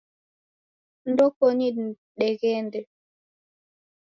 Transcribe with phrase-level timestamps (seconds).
[1.11, 1.67] Ndokonyi
[2.19, 2.79] deghende.